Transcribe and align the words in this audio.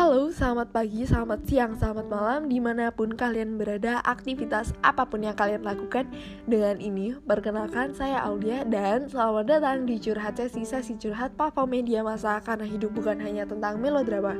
Halo, 0.00 0.32
selamat 0.32 0.72
pagi, 0.72 1.04
selamat 1.04 1.44
siang, 1.44 1.76
selamat 1.76 2.08
malam 2.08 2.48
Di 2.48 2.56
mana 2.56 2.88
pun 2.88 3.12
kalian 3.12 3.60
berada, 3.60 4.00
aktivitas 4.00 4.72
apa 4.80 5.04
pun 5.04 5.20
yang 5.20 5.36
kalian 5.36 5.60
lakukan. 5.60 6.08
Dengan 6.48 6.80
ini, 6.80 7.12
perkenalkan 7.28 7.92
saya 7.92 8.24
Aulia 8.24 8.64
Dan 8.64 9.12
selamat 9.12 9.44
datang 9.44 9.84
di 9.84 10.00
Curhat 10.00 10.40
Sesi 10.40 10.64
Sesi 10.64 10.96
Curhat 10.96 11.36
Papa 11.36 11.68
Media 11.68 12.00
Masa 12.00 12.40
Karena 12.40 12.64
hidup 12.64 12.96
bukan 12.96 13.20
hanya 13.20 13.44
tentang 13.44 13.76
melodrama 13.76 14.32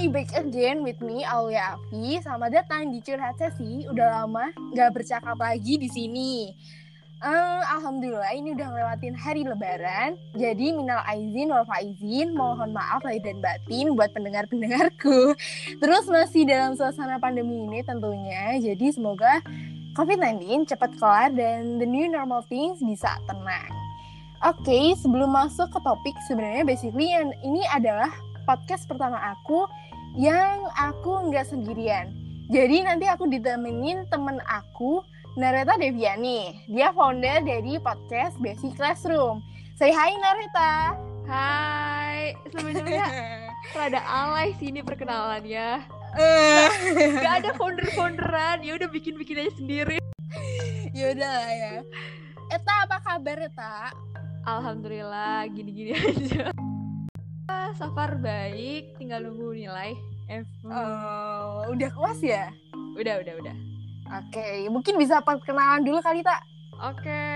Hai, 0.00 0.08
back 0.08 0.32
again 0.32 0.80
with 0.80 0.96
me 1.04 1.28
Aulia 1.28 1.76
Afi. 1.76 2.16
Selamat 2.24 2.56
datang 2.56 2.88
di 2.88 3.04
Curhat 3.04 3.36
Sesi. 3.36 3.84
Udah 3.84 4.24
lama 4.24 4.48
nggak 4.72 4.96
bercakap 4.96 5.36
lagi 5.36 5.76
di 5.76 5.92
sini. 5.92 6.56
Eh, 7.20 7.62
Alhamdulillah 7.68 8.32
ini 8.32 8.56
udah 8.56 8.64
ngelewatin 8.64 9.12
hari 9.12 9.44
lebaran. 9.44 10.16
Jadi 10.32 10.72
minal 10.72 11.04
aizin 11.04 11.52
wal 11.52 11.68
faizin, 11.68 12.32
mohon 12.32 12.72
maaf 12.72 13.04
lahir 13.04 13.20
dan 13.20 13.44
batin 13.44 13.92
buat 13.92 14.08
pendengar-pendengarku. 14.16 15.36
Terus 15.84 16.04
masih 16.08 16.48
dalam 16.48 16.72
suasana 16.80 17.20
pandemi 17.20 17.60
ini 17.60 17.84
tentunya. 17.84 18.56
Jadi 18.56 18.96
semoga 18.96 19.44
COVID-19 20.00 20.64
cepat 20.64 20.96
kelar 20.96 21.28
dan 21.36 21.76
the 21.76 21.84
new 21.84 22.08
normal 22.08 22.40
things 22.48 22.80
bisa 22.80 23.20
tenang. 23.28 23.68
Oke, 24.48 24.96
sebelum 24.96 25.28
masuk 25.28 25.68
ke 25.68 25.78
topik 25.84 26.16
sebenarnya 26.24 26.64
basically 26.64 27.12
yang 27.12 27.36
ini 27.44 27.60
adalah 27.68 28.08
podcast 28.50 28.88
pertama 28.90 29.14
aku 29.30 29.70
yang 30.18 30.66
aku 30.74 31.30
nggak 31.30 31.46
sendirian. 31.46 32.10
Jadi 32.50 32.82
nanti 32.82 33.06
aku 33.06 33.30
ditemenin 33.30 34.10
temen 34.10 34.42
aku, 34.42 35.06
Nareta 35.38 35.78
Deviani. 35.78 36.66
Dia 36.66 36.90
founder 36.90 37.46
dari 37.46 37.78
podcast 37.78 38.34
Basic 38.42 38.74
Classroom. 38.74 39.38
Say 39.78 39.94
hi 39.94 40.10
Nareta. 40.18 40.98
Hai, 41.30 42.34
sebenarnya 42.50 43.06
rada 43.78 44.02
alay 44.02 44.50
sih 44.58 44.74
ini 44.74 44.82
perkenalannya. 44.82 45.86
Eh, 46.18 46.68
Gak 47.22 47.46
ada 47.46 47.54
founder-founderan, 47.54 48.66
ya 48.66 48.74
udah 48.74 48.90
bikin-bikin 48.90 49.46
aja 49.46 49.52
sendiri. 49.54 50.02
Yaudah 50.90 51.30
lah 51.38 51.52
ya. 51.54 51.74
Eta 52.50 52.74
apa 52.82 52.98
kabar 52.98 53.46
Eta? 53.46 53.94
Alhamdulillah, 54.42 55.46
gini-gini 55.54 55.94
aja. 55.94 56.50
Ah, 57.50 57.74
So 57.74 57.90
far 57.90 58.14
baik, 58.14 58.94
tinggal 58.94 59.26
nunggu 59.26 59.58
nilai. 59.58 59.98
Eh, 60.30 60.46
hmm, 60.62 60.70
Oh, 60.70 61.66
udah 61.74 61.90
kelas 61.90 62.20
ya? 62.22 62.46
udah, 62.94 63.18
udah, 63.18 63.34
udah. 63.42 63.56
Oke, 64.22 64.70
mungkin 64.70 64.94
bisa 64.94 65.18
perkenalan 65.18 65.82
dulu 65.82 65.98
kali 65.98 66.22
tak? 66.22 66.46
Oke, 66.78 67.26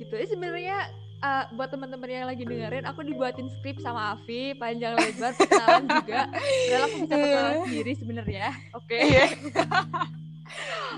gitu. 0.00 0.16
Eh 0.16 0.24
sebenarnya 0.24 0.88
eh, 1.20 1.44
buat 1.52 1.68
teman-teman 1.68 2.08
yang 2.08 2.24
lagi 2.24 2.48
dengerin, 2.48 2.88
aku 2.88 3.04
dibuatin 3.04 3.52
skrip 3.60 3.76
sama 3.80 4.16
Avi 4.16 4.56
panjang 4.56 4.96
lebar 4.96 5.36
perkenalan 5.36 5.84
juga. 5.92 6.20
Udah 6.32 6.78
aku 6.80 6.96
bisa 7.04 7.14
perkenalan 7.14 7.56
sendiri 7.68 7.92
sebenarnya. 8.00 8.46
Oke. 8.72 8.98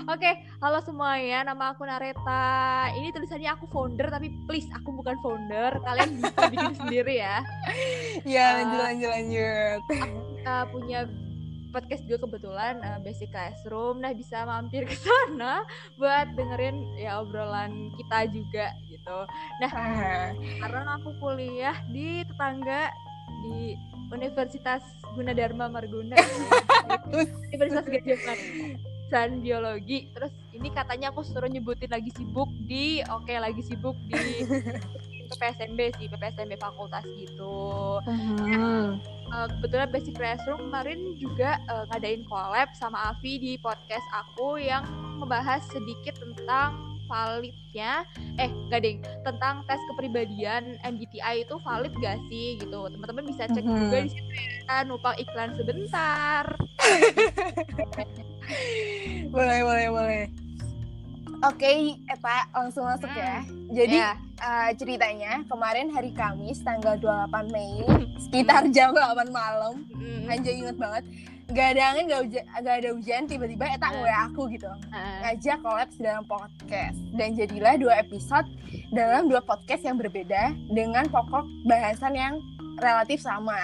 Oke, 0.07 0.29
halo 0.61 0.79
semuanya. 0.85 1.43
Nama 1.47 1.73
aku 1.73 1.83
Nareta. 1.83 2.87
Ini 2.93 3.09
tulisannya 3.11 3.49
aku 3.51 3.65
founder, 3.67 4.07
tapi 4.07 4.29
please 4.45 4.69
aku 4.71 4.93
bukan 4.93 5.17
founder. 5.19 5.81
Kalian 5.81 6.21
bisa 6.21 6.41
bikin 6.47 6.73
sendiri 6.77 7.19
ya. 7.19 7.41
Ya, 8.23 8.61
lanjut 8.61 8.79
lanjut 8.81 9.09
lanjut. 9.09 9.79
Kita 10.37 10.55
punya 10.69 10.99
podcast 11.75 12.03
juga 12.09 12.25
kebetulan 12.25 12.79
eh, 12.81 12.99
Basic 13.03 13.29
Classroom. 13.29 13.99
Nah 14.01 14.13
bisa 14.15 14.47
mampir 14.47 14.87
ke 14.87 14.95
sana 14.97 15.65
buat 15.99 16.31
dengerin 16.33 16.97
ya 16.97 17.21
obrolan 17.21 17.91
kita 17.99 18.31
juga 18.31 18.73
gitu. 18.87 19.17
Ah, 19.73 20.33
Sekarang 20.33 20.87
aku 21.01 21.09
kuliah 21.19 21.75
di 21.91 22.23
tetangga 22.25 22.89
di 23.45 23.75
Universitas 24.07 24.81
Gunadarma 25.13 25.67
Marguna. 25.67 26.15
Universitas 27.51 27.85
Gajah 27.85 28.19
Mada. 28.23 28.95
Jurusan 29.07 29.39
biologi. 29.39 30.11
Terus 30.11 30.31
ini 30.51 30.67
katanya 30.69 31.09
aku 31.09 31.23
suruh 31.23 31.47
nyebutin 31.47 31.87
lagi 31.87 32.11
sibuk 32.11 32.51
di 32.67 32.99
oke 33.07 33.31
lagi 33.31 33.63
sibuk 33.63 33.95
di 34.03 34.43
PPSMB 35.27 35.79
sih 35.95 36.07
PPSMB 36.07 36.59
fakultas 36.59 37.07
gitu. 37.15 37.99
Eh, 38.03 39.47
kebetulan 39.57 39.87
basic 39.89 40.15
classroom 40.15 40.67
kemarin 40.67 41.15
juga 41.15 41.55
eh, 41.61 41.83
ngadain 41.89 42.27
collab 42.27 42.67
sama 42.75 43.11
Avi 43.11 43.39
di 43.39 43.53
podcast 43.55 44.03
aku 44.11 44.59
yang 44.59 44.83
ngebahas 45.19 45.63
sedikit 45.67 46.19
tentang 46.19 46.75
validnya. 47.07 48.03
Eh 48.35 48.51
gak 48.67 48.83
ding 48.83 48.99
tentang 49.23 49.63
tes 49.63 49.79
kepribadian 49.87 50.75
MBTI 50.83 51.47
itu 51.47 51.55
valid 51.63 51.95
gak 51.97 52.19
sih 52.27 52.59
gitu. 52.59 52.91
Teman-teman 52.91 53.23
bisa 53.23 53.47
cek 53.47 53.63
Mhm. 53.63 53.79
juga 53.81 53.97
di 54.03 54.11
situ 54.11 54.31
ya. 54.67 54.83
Numpang 54.83 55.15
iklan 55.15 55.55
sebentar 55.55 56.43
boleh 59.33 59.59
boleh 59.61 59.87
boleh. 59.89 60.23
Oke, 61.39 61.69
Eta 62.03 62.49
langsung 62.51 62.81
masuk 62.83 63.11
ya. 63.11 63.45
Jadi 63.69 63.93
Ya. 63.95 64.17
eh, 64.37 64.69
ceritanya 64.73 65.45
kemarin 65.45 65.87
hari 65.87 66.09
Kamis 66.09 66.59
tanggal 66.59 66.97
28 66.97 67.45
Mei 67.47 67.85
sekitar 68.23 68.65
jam 68.69 68.89
8 68.89 69.29
malam. 69.29 69.85
Mm, 69.91 70.25
Anjay 70.27 70.57
inget 70.57 70.75
banget. 70.75 71.05
Gak 71.47 71.67
ada 71.71 71.83
angin, 71.87 72.11
gak, 72.11 72.21
hujan, 72.21 72.43
gak 72.59 72.75
ada 72.75 72.89
hujan, 72.91 73.21
tiba-tiba 73.23 73.65
Eta 73.69 73.87
Eh. 73.87 73.95
nge 73.95 74.13
aku 74.25 74.41
gitu. 74.49 74.67
eh, 74.89 75.17
Ngajak 75.23 75.57
collab 75.61 75.89
dalam 75.95 76.23
podcast. 76.25 76.97
Dan 77.13 77.29
jadilah 77.33 77.73
dua 77.77 77.93
episode 77.97 78.47
dalam 78.89 79.29
dua 79.29 79.39
podcast 79.39 79.79
yang 79.81 79.95
berbeda 79.95 80.41
dengan 80.67 81.05
pokok 81.05 81.45
bahasan 81.63 82.13
yang 82.13 82.33
relatif 82.77 83.21
sama. 83.21 83.57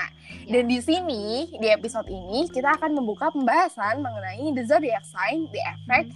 Ya. 0.50 0.60
Dan 0.60 0.70
di 0.70 0.80
sini, 0.82 1.54
di 1.58 1.68
episode 1.70 2.10
ini, 2.10 2.50
kita 2.50 2.76
akan 2.78 2.98
membuka 2.98 3.30
pembahasan 3.30 4.02
mengenai 4.02 4.54
the 4.58 4.66
zodiac 4.66 5.06
sign, 5.06 5.48
the 5.54 5.62
effect, 5.62 6.10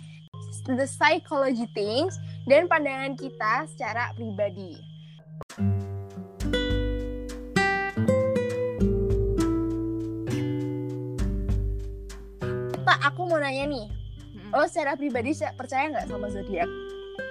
the 0.65 0.87
psychology 0.89 1.69
things, 1.71 2.17
dan 2.49 2.65
pandangan 2.65 3.13
kita 3.15 3.69
secara 3.69 4.11
pribadi. 4.17 4.77
Tak, 12.87 12.99
aku 13.13 13.27
mau 13.27 13.37
nanya 13.37 13.67
nih, 13.67 13.87
lo 14.55 14.63
secara 14.65 14.95
pribadi 14.95 15.35
percaya 15.59 15.91
nggak 15.91 16.07
sama 16.07 16.31
zodiak? 16.31 16.69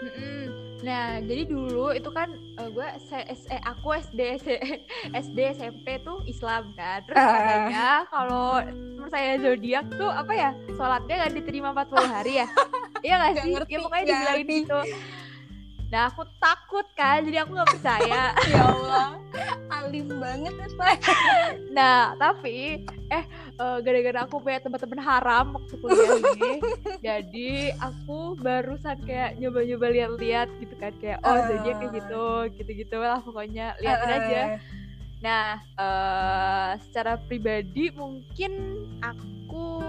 mm-mm. 0.02 0.44
Nah, 0.84 1.18
jadi 1.24 1.48
dulu 1.48 1.96
itu 1.96 2.10
kan 2.12 2.30
gue 2.56 2.88
aku 3.62 3.88
SD 3.92 4.20
SD 5.12 5.38
SMP 5.58 6.00
tuh 6.00 6.24
Islam 6.24 6.72
kan. 6.72 7.04
Terus 7.04 7.16
Ah. 7.16 7.28
katanya 7.30 7.86
kalau 8.08 8.48
percaya 8.98 9.32
zodiak 9.36 9.86
tuh 9.92 10.08
apa 10.08 10.32
ya? 10.32 10.50
Sholatnya 10.72 11.14
gak 11.22 11.34
diterima 11.34 11.68
40 11.70 12.06
hari 12.06 12.32
ya? 12.40 12.48
Iya 13.04 13.14
gak 13.14 13.28
Nggak 13.28 13.44
sih? 13.44 13.52
ngerti, 13.52 13.72
ya 13.72 13.78
pokoknya 13.78 14.02
nggak 14.02 14.08
dibilangin 14.08 14.46
gitu. 14.48 14.80
Nah, 15.86 16.02
aku 16.10 16.22
takut 16.42 16.86
kan, 16.92 17.22
jadi 17.22 17.36
aku 17.44 17.50
gak 17.54 17.70
percaya. 17.70 18.22
ya 18.50 18.62
Allah, 18.64 18.95
alim 19.86 20.06
banget 20.18 20.54
ya, 20.58 20.66
Pak. 20.74 20.98
Nah, 21.76 22.18
tapi 22.18 22.82
eh 23.12 23.24
eh, 23.54 23.78
gara-gara 23.84 24.26
aku 24.26 24.42
punya 24.42 24.58
teman-teman 24.58 25.00
haram 25.00 25.46
waktu 25.54 25.74
kuliah 25.78 26.18
ini, 26.18 26.52
jadi 27.06 27.76
aku 27.78 28.34
barusan 28.40 28.98
kayak 29.06 29.38
nyoba-nyoba 29.38 29.86
lihat-lihat 29.94 30.48
gitu 30.58 30.74
kan 30.76 30.92
kayak 30.98 31.22
oh 31.22 31.38
zodiak 31.46 31.76
kayak 31.78 31.92
gitu, 32.02 32.26
gitu-gitu 32.58 32.96
lah 32.98 33.22
pokoknya 33.22 33.78
liatin 33.78 34.10
aja. 34.10 34.42
Nah, 35.22 35.46
eh 35.78 36.70
secara 36.88 37.16
pribadi 37.16 37.94
mungkin 37.94 38.52
aku 39.00 39.80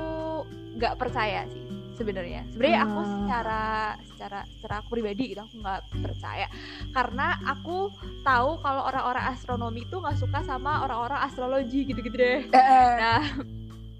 nggak 0.77 0.95
percaya 1.01 1.49
sih 1.49 1.76
sebenarnya. 1.97 2.45
Sebenarnya 2.53 2.79
aku 2.85 2.99
Hmm. 3.01 3.11
secara 3.25 3.63
secara 4.05 4.39
secara 4.53 4.73
aku 4.79 4.89
pribadi 4.93 5.33
gitu 5.33 5.41
aku 5.41 5.57
nggak 5.57 5.81
percaya 5.99 6.47
karena 6.93 7.27
aku 7.43 7.89
tahu 8.21 8.61
kalau 8.61 8.85
orang-orang 8.85 9.25
astronomi 9.27 9.83
itu 9.83 9.97
nggak 9.97 10.17
suka 10.17 10.45
sama 10.45 10.85
orang-orang 10.85 11.19
astrologi 11.25 11.89
gitu-gitu 11.89 12.15
deh. 12.15 12.39
Eh, 12.45 12.57
eh, 12.57 12.89
Nah, 12.97 13.21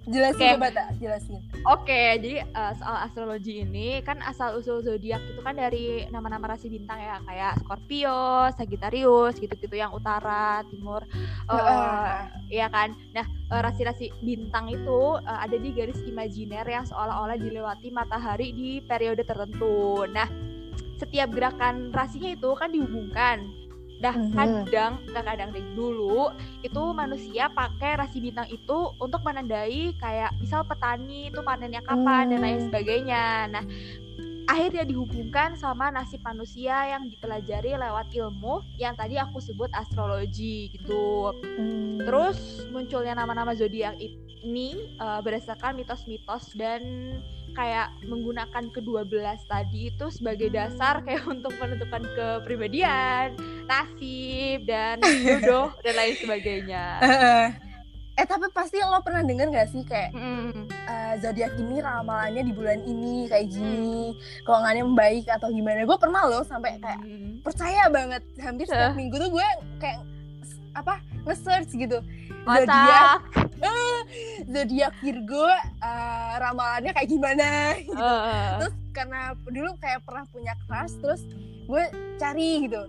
jelasin 0.08 0.40
Oke. 0.40 0.54
coba 0.56 0.68
tak, 0.72 0.88
jelasin. 0.98 1.40
Oke, 1.68 2.02
jadi 2.18 2.32
uh, 2.56 2.72
soal 2.80 2.96
astrologi 3.04 3.60
ini 3.62 4.00
kan 4.02 4.18
asal 4.24 4.56
usul 4.56 4.80
zodiak 4.80 5.20
itu 5.20 5.40
kan 5.44 5.54
dari 5.54 6.08
nama-nama 6.08 6.56
rasi 6.56 6.72
bintang 6.72 6.96
ya, 6.98 7.20
kayak 7.28 7.60
Scorpio, 7.60 8.48
Sagittarius, 8.56 9.36
gitu-gitu 9.36 9.76
yang 9.76 9.92
utara, 9.92 10.64
timur, 10.72 11.04
uh, 11.46 11.54
Heeh. 11.54 12.18
iya 12.48 12.66
kan. 12.72 12.96
Nah, 13.12 13.28
uh, 13.52 13.60
rasi-rasi 13.60 14.08
bintang 14.24 14.72
itu 14.72 15.20
uh, 15.20 15.38
ada 15.44 15.54
di 15.60 15.70
garis 15.76 16.00
imajiner 16.08 16.64
yang 16.64 16.88
seolah-olah 16.88 17.36
dilewati 17.36 17.92
matahari 17.92 18.56
di 18.56 18.80
periode 18.80 19.22
tertentu. 19.28 20.08
Nah, 20.08 20.28
setiap 20.98 21.30
gerakan 21.30 21.94
rasinya 21.94 22.32
itu 22.32 22.50
kan 22.58 22.74
dihubungkan 22.74 23.67
Nah, 23.98 24.14
kadang, 24.30 25.02
nggak 25.10 25.24
kadang 25.26 25.48
deh, 25.50 25.64
dulu 25.74 26.30
itu 26.62 26.82
manusia 26.94 27.50
pakai 27.50 27.98
rasi 27.98 28.22
bintang 28.22 28.46
itu 28.46 28.94
untuk 29.02 29.26
menandai 29.26 29.90
kayak 29.98 30.38
misal 30.38 30.62
petani 30.62 31.34
itu 31.34 31.42
panennya 31.42 31.82
kapan 31.82 32.30
dan 32.30 32.40
lain 32.42 32.58
Hmm. 32.62 32.66
sebagainya. 32.70 33.24
Nah, 33.50 33.64
akhirnya 34.46 34.86
dihubungkan 34.86 35.58
sama 35.58 35.90
nasib 35.90 36.22
manusia 36.22 36.94
yang 36.94 37.10
dipelajari 37.10 37.74
lewat 37.74 38.14
ilmu 38.14 38.62
yang 38.78 38.94
tadi 38.94 39.18
aku 39.18 39.42
sebut 39.42 39.68
astrologi 39.74 40.70
gitu. 40.72 41.34
Hmm. 41.58 41.98
Terus 41.98 42.70
munculnya 42.70 43.18
nama-nama 43.18 43.50
zodiak 43.52 43.98
ini 44.40 44.68
eh, 44.94 45.20
berdasarkan 45.20 45.74
mitos-mitos 45.74 46.54
dan 46.54 46.82
kayak 47.50 47.90
menggunakan 48.04 48.70
ke-12 48.70 49.18
tadi 49.44 49.90
itu 49.90 50.06
sebagai 50.08 50.46
dasar 50.48 51.02
kayak 51.02 51.26
untuk 51.32 51.50
menentukan 51.56 52.06
kepribadian, 52.14 53.34
nasib 53.64 54.62
dan 54.62 55.02
jodoh 55.24 55.74
dan 55.80 55.94
lain 55.94 56.14
sebagainya. 56.14 56.84
eh 58.14 58.26
tapi 58.26 58.50
pasti 58.50 58.78
lo 58.78 58.98
pernah 58.98 59.22
denger 59.22 59.46
gak 59.48 59.70
sih 59.70 59.82
kayak 59.82 60.10
Mm, 60.10 60.66
eh, 60.66 61.14
zodiak 61.18 61.54
ini 61.54 61.78
ramalannya 61.78 62.42
di 62.42 62.50
bulan 62.50 62.82
ini 62.82 63.30
kayak 63.30 63.46
gini 63.46 64.10
keuangannya 64.42 64.82
membaik 64.82 65.30
atau 65.30 65.46
gimana 65.48 65.86
gue 65.86 65.94
pernah 65.94 66.26
loh 66.26 66.42
sampai 66.42 66.82
kayak 66.82 66.98
mm. 66.98 67.46
percaya 67.46 67.86
banget 67.86 68.22
hampir 68.38 68.66
setiap 68.66 68.90
Eh. 68.90 68.98
minggu 68.98 69.16
tuh 69.16 69.30
gue 69.30 69.46
kayak 69.78 70.02
apa 70.74 70.98
nge-search 71.28 71.70
gitu. 71.76 72.00
Zodiak 72.48 73.22
zodiak 74.52 74.94
Virgo 75.04 75.44
eh, 75.84 76.32
ramalannya 76.40 76.96
kayak 76.96 77.08
gimana 77.12 77.76
gitu. 77.76 78.00
Eh, 78.00 78.48
terus 78.64 78.74
karena 78.96 79.20
dulu 79.44 79.70
kayak 79.78 80.00
pernah 80.08 80.24
punya 80.32 80.56
crush 80.64 80.96
terus 81.04 81.22
gue 81.68 81.84
cari 82.16 82.64
gitu. 82.64 82.82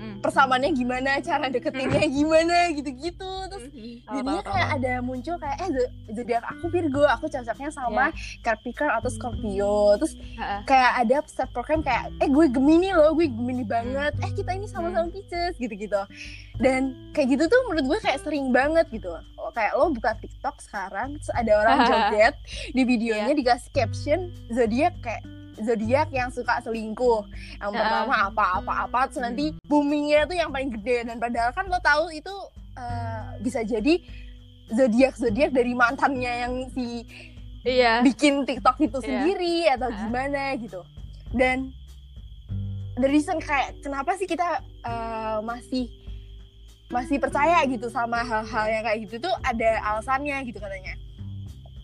Mm. 0.00 0.24
persamaannya 0.24 0.72
gimana 0.72 1.20
cara 1.20 1.52
deketinnya 1.52 2.08
gimana 2.08 2.72
gitu-gitu. 2.72 3.32
Terus 3.52 3.59
jadinya 4.06 4.42
kayak 4.42 4.68
ada 4.74 4.92
muncul 5.00 5.36
kayak 5.36 5.56
eh 5.58 5.70
zo- 5.70 5.92
zodiak 6.12 6.44
aku 6.44 6.64
Virgo 6.66 7.04
aku 7.04 7.26
cocoknya 7.26 7.68
sama 7.68 8.04
Capricorn 8.40 8.92
atau 8.92 9.08
Scorpio. 9.08 9.76
Terus 9.96 10.12
Heeh. 10.32 10.60
kayak 10.64 10.92
ada 10.98 11.16
set 11.24 11.50
program 11.50 11.80
kayak 11.80 12.10
eh 12.16 12.26
gue 12.26 12.46
Gemini 12.48 12.90
loh 12.90 13.12
gue 13.12 13.26
Gemini 13.26 13.62
Hmm. 13.62 13.70
banget. 13.70 14.12
Eh 14.18 14.30
kita 14.32 14.50
ini 14.52 14.66
sama-sama 14.66 15.06
Pisces 15.08 15.54
gitu-gitu. 15.56 16.00
Dan 16.56 16.80
kayak 17.10 17.28
gitu 17.30 17.44
tuh 17.46 17.60
menurut 17.66 17.86
gue 17.86 17.98
kayak 18.00 18.20
sering 18.20 18.50
banget 18.50 18.86
gitu. 18.88 19.10
Oh, 19.36 19.50
kayak 19.50 19.72
lo 19.72 19.88
buka 19.88 20.12
TikTok 20.14 20.60
sekarang 20.60 21.16
terus 21.16 21.32
ada 21.32 21.52
orang 21.56 21.78
joget 21.88 22.34
di 22.70 22.82
videonya 22.82 23.26
Iya. 23.26 23.38
dikasih 23.38 23.70
caption 23.70 24.20
zodiak 24.48 24.94
kayak 24.98 25.22
zodiak 25.58 26.08
yang 26.08 26.28
suka 26.28 26.56
selingkuh 26.58 27.20
yang 27.58 27.68
pertama 27.70 28.14
apa 28.26 28.44
apa 28.58 28.72
apa 28.84 29.00
terus 29.06 29.20
nanti 29.20 29.52
boomingnya 29.62 30.24
tuh 30.24 30.32
yang 30.34 30.48
paling 30.48 30.72
gede. 30.72 31.04
Dan 31.04 31.16
padahal 31.16 31.50
kan 31.50 31.64
lo 31.64 31.76
tahu 31.78 32.08
itu 32.10 32.32
eh, 32.80 33.22
bisa 33.38 33.60
jadi 33.60 34.00
zodiak 34.70 35.14
zodiak 35.14 35.50
dari 35.50 35.74
mantannya 35.74 36.32
yang 36.40 36.54
si 36.72 37.04
Iya. 37.60 38.00
bikin 38.00 38.48
TikTok 38.48 38.80
itu 38.80 38.98
Iya. 38.98 39.04
sendiri 39.04 39.56
atau 39.68 39.88
Ah. 39.92 39.96
gimana 40.00 40.42
gitu. 40.56 40.80
Dan 41.28 41.76
the 42.96 43.04
reason 43.04 43.36
kayak 43.36 43.76
kenapa 43.80 44.16
sih 44.16 44.24
kita 44.24 44.64
uh, 44.82 45.44
masih 45.44 45.92
masih 46.88 47.20
percaya 47.20 47.62
gitu 47.68 47.86
sama 47.86 48.24
hal-hal 48.24 48.66
yang 48.66 48.82
kayak 48.82 48.98
gitu 49.06 49.22
tuh 49.22 49.34
ada 49.44 49.70
alasannya 49.84 50.42
gitu 50.42 50.58
katanya. 50.58 50.96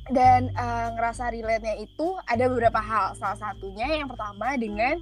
Dan 0.06 0.50
uh, 0.54 0.94
ngerasa 0.94 1.30
relate-nya 1.30 1.76
itu 1.76 2.06
ada 2.24 2.46
beberapa 2.46 2.78
hal. 2.78 3.14
Salah 3.14 3.36
satunya 3.36 4.00
yang 4.00 4.08
pertama 4.08 4.54
dengan 4.56 4.96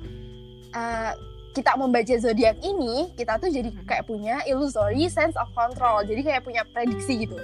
uh, 0.73 1.13
kita 1.55 1.79
membaca 1.79 2.15
zodiak 2.19 2.59
ini, 2.67 3.15
kita 3.15 3.39
tuh 3.39 3.47
jadi 3.47 3.71
kayak 3.87 4.11
punya 4.11 4.43
illusory 4.51 5.07
sense 5.07 5.39
of 5.39 5.47
control. 5.55 6.03
Jadi 6.03 6.27
kayak 6.27 6.43
punya 6.43 6.67
prediksi 6.75 7.25
gitu. 7.25 7.39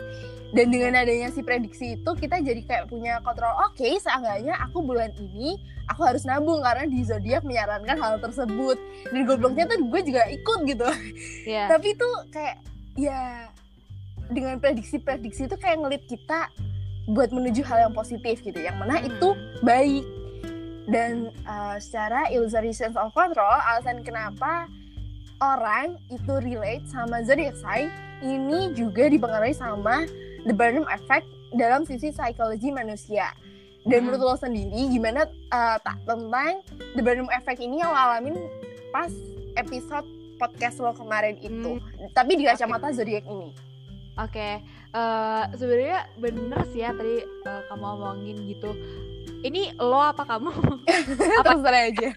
Dan 0.50 0.74
dengan 0.74 0.98
adanya 0.98 1.30
si 1.30 1.46
prediksi 1.46 1.94
itu 1.94 2.10
kita 2.18 2.42
jadi 2.42 2.58
kayak 2.66 2.84
punya 2.90 3.22
kontrol. 3.22 3.54
Oke, 3.70 3.86
seenggaknya 4.02 4.58
aku 4.58 4.82
bulan 4.82 5.14
ini 5.14 5.54
aku 5.86 6.02
harus 6.02 6.26
nabung 6.26 6.58
karena 6.58 6.90
di 6.90 7.06
zodiak 7.06 7.46
menyarankan 7.46 7.94
hal 7.94 8.18
tersebut. 8.18 8.74
Dan 9.14 9.30
gobloknya 9.30 9.70
tuh 9.70 9.78
gue 9.78 10.00
juga 10.02 10.26
ikut 10.26 10.58
gitu. 10.66 10.88
Iya. 11.46 11.70
Tapi 11.70 11.94
tuh 11.94 12.14
kayak 12.34 12.58
ya 12.98 13.46
dengan 14.34 14.58
prediksi-prediksi 14.58 15.46
itu 15.46 15.54
kayak 15.54 15.86
ngelit 15.86 16.02
kita 16.10 16.50
buat 17.06 17.30
menuju 17.30 17.62
hal 17.62 17.86
yang 17.86 17.94
positif 17.94 18.42
gitu. 18.42 18.58
Yang 18.58 18.76
mana 18.82 19.06
itu 19.06 19.38
baik. 19.62 20.19
Dan 20.88 21.28
uh, 21.44 21.76
secara 21.76 22.32
illusory 22.32 22.72
sense 22.72 22.96
of 22.96 23.12
control, 23.12 23.50
alasan 23.50 24.00
kenapa 24.00 24.68
orang 25.40 25.96
itu 26.12 26.32
relate 26.40 26.84
sama 26.88 27.24
zodiac 27.24 27.56
sign 27.56 27.88
ini 28.20 28.76
juga 28.76 29.08
dipengaruhi 29.08 29.56
sama 29.56 30.04
the 30.44 30.52
Barnum 30.52 30.84
effect 30.92 31.24
dalam 31.56 31.88
sisi 31.88 32.12
psikologi 32.12 32.68
manusia. 32.72 33.32
Dan 33.88 34.04
Hmm. 34.04 34.12
menurut 34.12 34.20
lo 34.20 34.36
sendiri 34.36 34.92
gimana 34.92 35.24
uh, 35.52 35.76
tak 35.80 35.96
tentang 36.04 36.60
the 36.96 37.00
Barnum 37.00 37.32
effect 37.32 37.64
ini 37.64 37.80
yang 37.80 37.92
lo 37.92 37.96
alamin 37.96 38.36
pas 38.92 39.08
episode 39.56 40.04
podcast 40.36 40.80
lo 40.80 40.92
kemarin 40.96 41.36
itu, 41.40 41.80
tapi 42.16 42.36
di 42.36 42.44
kacamata 42.48 42.92
zodiak 42.92 43.24
ini. 43.28 43.52
Oke, 44.20 44.60
eh, 44.92 45.44
sebenarnya 45.56 46.08
bener 46.20 46.60
sih 46.72 46.84
ya 46.84 46.92
tadi 46.92 47.24
eh, 47.24 47.62
kamu 47.72 47.86
omongin 47.96 48.36
gitu. 48.48 48.72
Ini 49.40 49.62
lo 49.76 49.98
apa 49.98 50.22
kamu? 50.26 50.50
Apa? 51.40 51.56
Terserah 51.56 51.82
aja. 51.88 52.08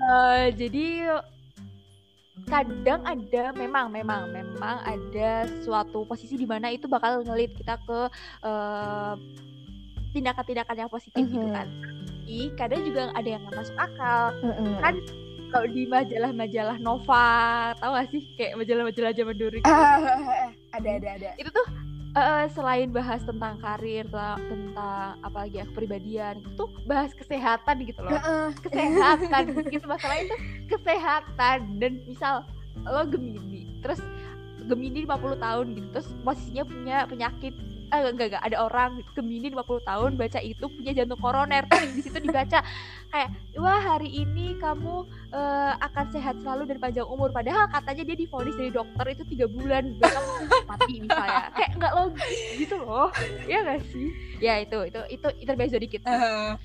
Eh, 0.00 0.44
jadi 0.56 0.86
kadang 2.48 3.04
ada 3.04 3.52
memang 3.52 3.92
memang 3.92 4.32
memang 4.32 4.80
ada 4.80 5.30
suatu 5.60 6.02
posisi 6.02 6.34
di 6.34 6.48
mana 6.48 6.72
itu 6.72 6.88
bakal 6.88 7.20
ngelit 7.20 7.52
kita 7.52 7.76
ke 7.78 8.00
eh, 8.40 9.14
tindakan-tindakan 10.10 10.76
yang 10.78 10.90
positif 10.90 11.20
gitu 11.20 11.44
Mhm. 11.44 11.52
kan. 11.52 11.68
Tapi 12.20 12.54
kadang 12.54 12.80
juga 12.82 13.10
ada 13.12 13.28
yang 13.28 13.42
nggak 13.42 13.58
masuk 13.58 13.76
akal. 13.76 14.22
Mm-mm. 14.40 14.78
Kan 14.78 14.94
kalau 15.50 15.66
di 15.66 15.82
majalah-majalah 15.84 16.78
Nova, 16.78 17.28
tahu 17.76 17.90
gak 17.90 18.06
sih 18.08 18.22
kayak 18.38 18.54
majalah-majalah 18.54 19.10
zaman 19.10 19.34
dulu 19.34 19.58
gitu. 19.58 19.66
Ah, 19.66 19.98
ada 20.78 20.88
ada 20.94 21.08
ada. 21.18 21.30
itu 21.36 21.50
tuh 21.50 21.66
eh, 22.16 22.46
selain 22.50 22.88
bahas 22.90 23.22
tentang 23.22 23.58
karir 23.62 24.06
tentang, 24.36 25.14
apalagi 25.22 25.62
ya 25.62 25.64
kepribadian 25.70 26.42
itu 26.42 26.50
tuh 26.58 26.70
bahas 26.86 27.14
kesehatan 27.14 27.86
gitu 27.86 28.00
loh. 28.02 28.12
Heeh. 28.14 28.46
kesehatan. 28.64 29.42
Gitu 29.74 29.86
masalahnya 29.86 30.24
tuh 30.34 30.40
kesehatan. 30.70 31.58
Dan 31.78 32.02
misal 32.06 32.42
lo 32.86 33.04
Gemini 33.06 33.80
terus 33.80 34.00
Gemini 34.68 35.02
50 35.08 35.40
tahun 35.40 35.66
gitu 35.74 35.88
terus 35.90 36.08
posisinya 36.22 36.64
punya 36.68 36.96
penyakit 37.08 37.54
eh 37.90 38.00
enggak 38.10 38.26
enggak 38.34 38.44
ada 38.46 38.56
orang 38.62 38.90
Gemini 39.12 39.50
50 39.50 39.82
tahun 39.82 40.10
baca 40.14 40.40
itu 40.40 40.64
punya 40.70 40.92
jantung 40.94 41.20
koroner. 41.20 41.66
Terus 41.66 41.90
di 41.94 42.02
situ 42.06 42.18
dibaca. 42.22 42.62
Kayak 43.10 43.28
wah 43.58 43.82
hari 43.82 44.10
ini 44.22 44.54
kamu 44.62 45.06
eh, 45.34 45.72
akan 45.82 46.06
sehat 46.14 46.38
selalu 46.40 46.70
dan 46.70 46.78
panjang 46.78 47.08
umur. 47.10 47.34
Padahal 47.34 47.66
katanya 47.66 48.02
dia 48.06 48.16
divonis 48.16 48.54
dari 48.54 48.70
dokter 48.70 49.04
itu 49.12 49.22
tiga 49.26 49.46
bulan. 49.50 49.98
Besok 49.98 50.24
mati 50.70 50.94
misalnya. 51.02 51.50
Kayak 51.54 51.70
nggak 51.76 51.92
logis 51.98 52.40
gitu 52.56 52.76
loh. 52.78 53.08
Ya 53.50 53.66
gak 53.66 53.82
sih? 53.90 54.08
Ya 54.38 54.62
itu 54.62 54.78
itu 54.86 55.00
itu 55.10 55.28
intermezzo 55.42 55.76
dikit. 55.76 56.06
Heeh. 56.06 56.54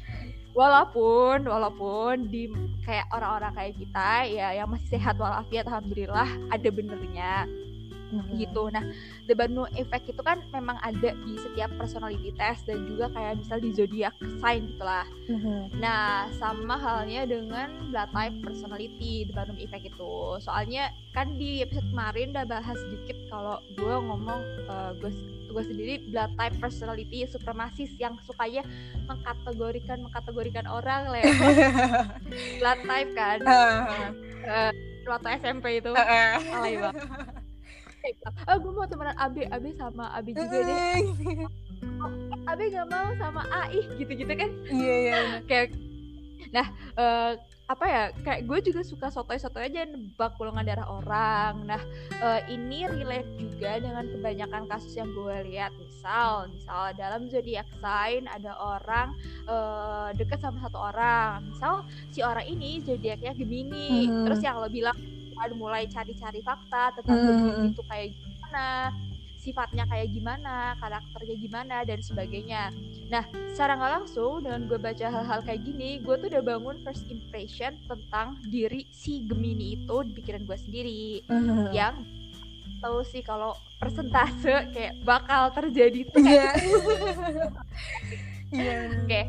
walaupun 0.55 1.43
walaupun 1.43 2.31
di 2.31 2.47
kayak 2.87 3.11
orang-orang 3.11 3.51
kayak 3.51 3.75
kita 3.75 4.11
ya 4.31 4.47
yang 4.55 4.71
masih 4.71 4.87
sehat 4.95 5.19
walafiat 5.19 5.67
alhamdulillah 5.67 6.31
ada 6.47 6.69
benernya 6.71 7.43
gitu 8.35 8.63
nah 8.69 8.83
the 9.25 9.33
Barnum 9.33 9.67
effect 9.75 10.07
itu 10.07 10.21
kan 10.21 10.41
memang 10.51 10.77
ada 10.81 11.11
di 11.13 11.33
setiap 11.39 11.71
personality 11.75 12.31
test 12.35 12.67
dan 12.67 12.83
juga 12.85 13.11
kayak 13.11 13.39
misal 13.39 13.57
di 13.59 13.69
zodiac 13.73 14.15
sign 14.39 14.71
gitulah 14.71 15.05
Mhm. 15.25 15.81
Nah, 15.81 16.29
sama 16.37 16.77
halnya 16.77 17.25
dengan 17.25 17.89
blood 17.89 18.09
type 18.13 18.37
personality, 18.45 19.25
the 19.25 19.33
Barnum 19.33 19.57
effect 19.57 19.89
itu. 19.89 20.37
Soalnya 20.37 20.93
kan 21.17 21.33
di 21.33 21.65
episode 21.65 21.89
kemarin 21.89 22.29
udah 22.29 22.45
bahas 22.45 22.77
sedikit 22.77 23.17
kalau 23.33 23.57
gue 23.73 23.95
ngomong 24.05 24.41
eh, 24.69 24.91
gue 25.01 25.11
gue 25.49 25.63
sendiri 25.65 25.93
blood 26.11 26.29
type 26.37 26.55
personality 26.61 27.25
supremasis 27.25 27.95
yang 27.97 28.19
sukanya 28.21 28.61
mengkategorikan 29.07 30.03
mengkategorikan 30.03 30.67
orang 30.67 31.09
lewat 31.09 31.55
blood 32.61 32.79
type 32.85 33.11
kan. 33.17 33.39
Heeh. 33.41 34.69
Waktu 35.05 35.27
SMP 35.41 35.81
itu 35.81 35.89
Heeh. 35.89 36.37
alay 36.53 36.75
banget. 36.77 37.01
Oh, 38.45 38.57
gue 38.57 38.71
mau 38.71 38.85
temenan 38.85 39.17
AB, 39.17 39.47
AB 39.47 39.65
sama 39.75 40.13
AB 40.13 40.27
juga 40.31 40.57
deh. 40.61 41.01
AB 42.45 42.59
gak 42.69 42.87
mau 42.87 43.09
sama 43.15 43.41
A, 43.49 43.69
ih 43.69 43.85
gitu-gitu 43.95 44.29
kan. 44.29 44.49
Iya 44.67 44.93
iya. 44.95 45.13
bener. 45.15 45.41
kayak 45.45 45.67
nah 46.53 46.67
eh, 46.95 47.33
apa 47.65 47.85
ya 47.89 48.03
kayak 48.21 48.45
gue 48.45 48.59
juga 48.63 48.85
suka 48.85 49.09
sotoy-sotoy 49.09 49.65
aja 49.65 49.83
nebak 49.83 50.37
golongan 50.37 50.63
darah 50.63 50.85
orang 50.87 51.65
nah 51.65 51.81
eh, 52.15 52.41
ini 52.47 52.85
relate 52.85 53.27
juga 53.41 53.81
dengan 53.81 54.05
kebanyakan 54.05 54.69
kasus 54.69 54.93
yang 54.93 55.09
gue 55.11 55.49
lihat 55.49 55.73
misal 55.75 56.45
misal 56.47 56.93
dalam 56.93 57.25
zodiac 57.27 57.65
sign 57.81 58.29
ada 58.29 58.53
orang 58.55 59.17
eh, 59.49 60.09
deket 60.13 60.37
sama 60.39 60.61
satu 60.61 60.77
orang 60.77 61.41
misal 61.49 61.81
si 62.13 62.21
orang 62.21 62.45
ini 62.45 62.79
zodiaknya 62.85 63.33
Gemini 63.33 64.07
Mhm. 64.07 64.23
terus 64.29 64.39
yang 64.39 64.61
lo 64.61 64.69
bilang 64.69 64.95
kan 65.35 65.51
mulai 65.53 65.85
cari-cari 65.91 66.39
fakta 66.41 66.95
tentang 66.99 67.19
hmm. 67.19 67.71
itu 67.75 67.83
kayak 67.85 68.15
gimana 68.15 68.95
sifatnya 69.45 69.85
kayak 69.85 70.09
gimana, 70.09 70.73
karakternya 70.81 71.37
gimana 71.37 71.77
dan 71.85 72.01
sebagainya. 72.01 72.73
Nah, 73.13 73.29
secara 73.53 73.77
nggak 73.77 73.93
langsung 74.01 74.41
dengan 74.41 74.65
gue 74.65 74.81
baca 74.81 75.05
hal-hal 75.05 75.45
kayak 75.45 75.61
gini, 75.61 76.01
gue 76.01 76.17
tuh 76.17 76.33
udah 76.33 76.41
bangun 76.41 76.81
first 76.81 77.05
impression 77.13 77.77
tentang 77.85 78.41
diri 78.49 78.89
si 78.89 79.21
Gemini 79.29 79.85
itu 79.85 79.97
di 80.01 80.17
pikiran 80.17 80.49
gue 80.49 80.57
sendiri, 80.57 81.21
uh-huh. 81.29 81.69
yang 81.69 82.01
tahu 82.81 83.05
sih 83.05 83.21
kalau 83.21 83.53
persentase 83.77 84.73
kayak 84.73 84.97
bakal 85.05 85.53
terjadi 85.53 86.05
tuh 86.09 86.21
kayak 86.21 86.53
yeah. 88.53 88.93
oke 88.93 89.05
okay. 89.09 89.25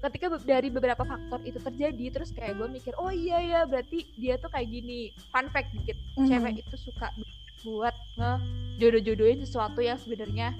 Ketika 0.00 0.26
dari 0.40 0.68
beberapa 0.72 1.04
faktor 1.04 1.40
itu 1.44 1.60
terjadi 1.60 2.06
terus 2.08 2.32
kayak 2.32 2.56
gue 2.56 2.68
mikir 2.72 2.92
oh 2.96 3.12
iya 3.12 3.38
ya 3.40 3.60
berarti 3.68 4.08
dia 4.16 4.40
tuh 4.40 4.48
kayak 4.48 4.68
gini 4.72 5.12
fun 5.28 5.46
fact 5.52 5.68
dikit 5.76 5.96
mm. 6.16 6.26
cewek 6.28 6.64
itu 6.64 6.76
suka 6.80 7.12
buat 7.60 7.92
nge 8.16 8.32
jodoh-jodohin 8.80 9.44
sesuatu 9.44 9.84
yang 9.84 10.00
sebenarnya 10.00 10.56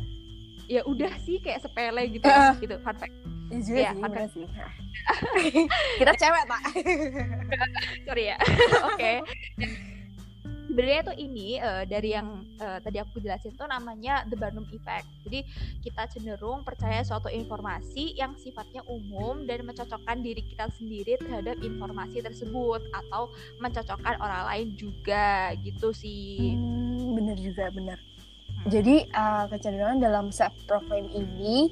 ya 0.68 0.85
udah 0.85 1.11
sih 1.25 1.40
kayak 1.40 1.64
sepele 1.64 2.04
gitu 2.12 2.28
uh. 2.28 2.52
gitu 2.61 2.76
fun 2.85 2.97
fact 2.97 3.16
Iya 3.50 3.90
ya, 3.90 3.90
sih, 3.90 3.99
fun 3.99 4.12
fact. 4.14 4.30
sih. 4.30 4.47
Kita 5.99 6.12
cewek, 6.14 6.44
Pak. 6.47 6.62
Sorry 8.06 8.25
ya. 8.30 8.38
Oke. 8.94 8.94
Okay 8.94 9.16
sebenarnya 10.70 11.02
tuh 11.10 11.16
ini 11.18 11.58
uh, 11.58 11.82
dari 11.82 12.14
yang 12.14 12.46
uh, 12.62 12.78
tadi 12.78 13.02
aku 13.02 13.18
jelasin 13.18 13.50
tuh 13.58 13.66
namanya 13.66 14.22
the 14.30 14.38
Barnum 14.38 14.62
effect. 14.70 15.10
Jadi 15.26 15.42
kita 15.82 16.06
cenderung 16.14 16.62
percaya 16.62 17.02
suatu 17.02 17.26
informasi 17.26 18.14
yang 18.14 18.38
sifatnya 18.38 18.86
umum 18.86 19.42
dan 19.50 19.66
mencocokkan 19.66 20.22
diri 20.22 20.46
kita 20.46 20.70
sendiri 20.78 21.18
terhadap 21.18 21.58
informasi 21.58 22.22
tersebut 22.22 22.86
atau 22.94 23.34
mencocokkan 23.58 24.14
orang 24.22 24.46
lain 24.46 24.68
juga 24.78 25.58
gitu 25.58 25.90
sih. 25.90 26.54
Hmm, 26.54 27.18
bener 27.18 27.36
juga 27.42 27.66
bener. 27.74 27.98
Hmm. 27.98 28.70
Jadi 28.70 29.10
uh, 29.10 29.50
kecenderungan 29.50 29.98
dalam 29.98 30.30
self 30.30 30.54
profile 30.70 31.10
ini 31.10 31.66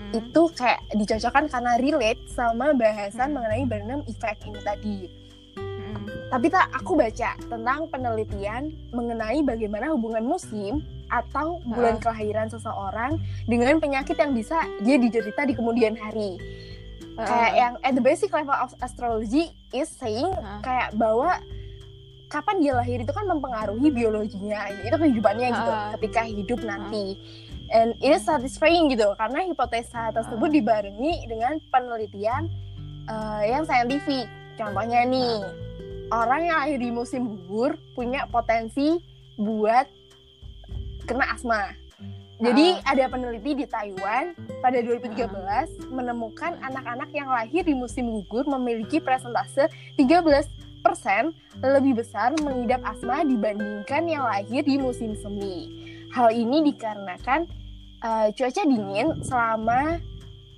hmm. 0.00 0.16
itu 0.16 0.42
kayak 0.56 0.80
dicocokkan 0.96 1.52
karena 1.52 1.76
relate 1.76 2.24
sama 2.32 2.72
bahasan 2.72 3.30
hmm. 3.30 3.34
mengenai 3.36 3.64
Barnum 3.68 4.00
effect 4.08 4.48
ini 4.48 4.60
tadi 4.64 5.23
tapi 6.34 6.50
tak 6.50 6.66
aku 6.74 6.98
baca 6.98 7.38
tentang 7.46 7.86
penelitian 7.94 8.74
mengenai 8.90 9.46
bagaimana 9.46 9.94
hubungan 9.94 10.26
musim 10.26 10.82
atau 11.06 11.62
bulan 11.62 11.94
uh. 11.94 12.02
kelahiran 12.02 12.50
seseorang 12.50 13.22
dengan 13.46 13.78
penyakit 13.78 14.18
yang 14.18 14.34
bisa 14.34 14.66
dia 14.82 14.98
diderita 14.98 15.46
di 15.46 15.54
kemudian 15.54 15.94
hari. 15.94 16.34
Uh. 17.14 17.22
Kayak 17.22 17.52
yang 17.54 17.74
at 17.86 17.94
the 17.94 18.02
basic 18.02 18.34
level 18.34 18.50
of 18.50 18.74
astrology 18.82 19.54
is 19.70 19.86
saying 19.86 20.26
uh. 20.26 20.58
kayak 20.66 20.90
bahwa 20.98 21.38
kapan 22.26 22.58
dia 22.58 22.74
lahir 22.74 22.98
itu 22.98 23.14
kan 23.14 23.30
mempengaruhi 23.30 23.94
biologinya, 23.94 24.66
itu 24.74 24.90
kehidupannya 24.90 25.54
gitu 25.54 25.72
ketika 25.94 26.20
hidup 26.26 26.60
nanti. 26.66 27.14
And 27.70 27.94
it 28.02 28.10
is 28.10 28.26
satisfying 28.26 28.90
gitu 28.90 29.06
karena 29.14 29.46
hipotesa 29.46 30.10
tersebut 30.10 30.50
dibarengi 30.50 31.30
dengan 31.30 31.62
penelitian 31.70 32.50
uh, 33.06 33.46
yang 33.46 33.62
saintifik. 33.62 34.26
Contohnya 34.58 35.06
nih, 35.06 35.46
orang 36.14 36.46
yang 36.46 36.56
lahir 36.62 36.78
di 36.78 36.90
musim 36.94 37.26
gugur 37.26 37.74
punya 37.98 38.30
potensi 38.30 39.02
buat 39.34 39.90
kena 41.10 41.26
asma. 41.34 41.74
Jadi 42.38 42.78
uh. 42.78 42.90
ada 42.90 43.04
peneliti 43.10 43.62
di 43.62 43.66
Taiwan 43.66 44.34
pada 44.62 44.78
2013 44.82 45.14
uh. 45.14 45.66
menemukan 45.90 46.58
anak-anak 46.62 47.10
yang 47.14 47.30
lahir 47.30 47.62
di 47.66 47.74
musim 47.74 48.10
gugur 48.10 48.46
memiliki 48.46 48.98
presentase 48.98 49.70
13% 49.98 50.46
lebih 51.62 52.02
besar 52.02 52.34
mengidap 52.42 52.82
asma 52.86 53.22
dibandingkan 53.22 54.02
yang 54.06 54.26
lahir 54.26 54.62
di 54.62 54.76
musim 54.78 55.14
semi. 55.18 55.70
Hal 56.14 56.30
ini 56.30 56.74
dikarenakan 56.74 57.46
uh, 58.02 58.28
cuaca 58.34 58.62
dingin 58.62 59.18
selama 59.22 59.98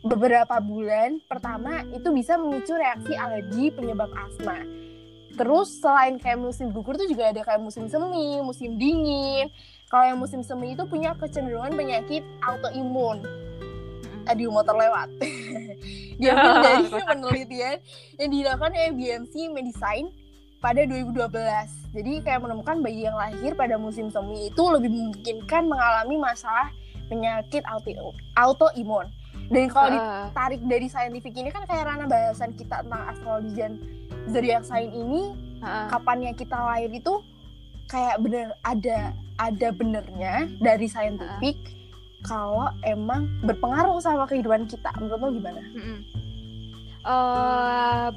beberapa 0.05 0.57
bulan 0.63 1.19
pertama 1.27 1.83
itu 1.91 2.09
bisa 2.13 2.39
memicu 2.39 2.77
reaksi 2.77 3.19
alergi 3.19 3.75
penyebab 3.75 4.11
asma 4.15 4.63
Terus 5.37 5.69
selain 5.85 6.17
kayak 6.17 6.41
musim 6.41 6.73
gugur 6.73 6.97
tuh 6.97 7.05
juga 7.07 7.29
ada 7.29 7.45
kayak 7.45 7.61
musim 7.61 7.87
semi, 7.93 8.41
musim 8.41 8.81
dingin. 8.81 9.53
Kalau 9.93 10.05
yang 10.09 10.19
musim 10.19 10.41
semi 10.41 10.73
itu 10.73 10.83
punya 10.89 11.13
kecenderungan 11.15 11.77
penyakit 11.77 12.25
autoimun. 12.41 13.21
Tadi 14.27 14.43
mau 14.51 14.65
terlewat. 14.65 15.07
Diambil 16.19 16.53
dari 16.65 16.87
penelitian 17.13 17.77
yang 18.19 18.31
dilakukan 18.33 18.73
oleh 18.75 18.93
BMC 18.97 19.35
Medicine 19.55 20.11
pada 20.59 20.83
2012. 20.83 21.31
Jadi 21.95 22.13
kayak 22.27 22.43
menemukan 22.43 22.83
bayi 22.83 23.07
yang 23.07 23.15
lahir 23.15 23.55
pada 23.55 23.79
musim 23.79 24.11
semi 24.11 24.51
itu 24.51 24.63
lebih 24.67 24.91
memungkinkan 24.91 25.69
mengalami 25.69 26.17
masalah 26.19 26.73
penyakit 27.07 27.63
autoimun. 28.35 29.07
Dan 29.47 29.71
kalau 29.71 29.95
ditarik 29.95 30.59
dari 30.67 30.91
saintifik 30.91 31.39
ini 31.39 31.55
kan 31.55 31.63
kayak 31.71 31.87
ranah 31.87 32.11
bahasan 32.11 32.51
kita 32.59 32.83
tentang 32.83 33.03
astrologi 33.15 33.55
dan 33.55 33.79
zodiak 34.31 34.63
sign 34.67 34.91
ini 34.93 35.35
uh. 35.63 35.89
kapannya 35.91 36.33
kita 36.35 36.57
lahir 36.57 36.91
itu 36.91 37.23
kayak 37.87 38.19
bener 38.19 38.51
ada 38.67 39.15
ada 39.39 39.69
benernya 39.71 40.51
dari 40.59 40.91
saintifik 40.91 41.57
uh. 41.57 41.75
kalau 42.27 42.67
emang 42.83 43.31
berpengaruh 43.47 44.03
sama 44.03 44.27
kehidupan 44.27 44.67
kita 44.67 44.91
menurut 44.99 45.21
lo 45.21 45.29
gimana? 45.31 45.63
Uh, 47.07 48.09